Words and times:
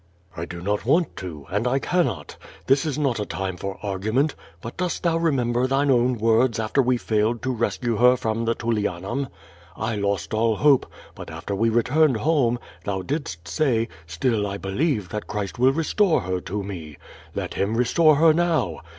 "I 0.35 0.45
do 0.45 0.61
not 0.61 0.83
want 0.83 1.15
to, 1.17 1.45
and 1.51 1.67
I 1.67 1.77
cannot. 1.77 2.35
This 2.65 2.87
is 2.87 2.97
not 2.97 3.19
a 3.19 3.23
time 3.27 3.55
for 3.55 3.77
argument, 3.83 4.33
but 4.59 4.75
dost 4.75 5.03
thou 5.03 5.15
remember 5.17 5.67
thine 5.67 5.91
own 5.91 6.17
words 6.17 6.57
after 6.59 6.81
we 6.81 6.97
failed 6.97 7.43
to 7.43 7.51
rescue 7.53 7.97
her 7.97 8.17
from 8.17 8.45
the 8.45 8.55
Tullianum? 8.55 9.27
I 9.77 9.95
lost 9.95 10.33
all 10.33 10.55
hope, 10.55 10.87
but 11.13 11.29
after 11.29 11.53
w^e 11.53 11.71
returned 11.71 12.17
home, 12.17 12.57
thou 12.83 13.03
didst 13.03 13.47
say, 13.47 13.89
'Still 14.07 14.47
I 14.47 14.57
believe 14.57 15.09
that 15.09 15.27
Christ 15.27 15.59
will 15.59 15.71
restore 15.73 16.21
her 16.21 16.41
to 16.41 16.63
me.^ 16.63 16.97
Let 17.35 17.53
Him 17.53 17.77
restore 17.77 18.15
her 18.15 18.33
now. 18.33 18.79